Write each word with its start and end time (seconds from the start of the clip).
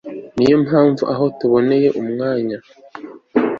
ni 0.35 0.45
yo 0.51 0.57
mpamvu, 0.65 1.03
aho 1.13 1.25
tuboneye 1.39 1.89
umwanya 2.01 2.57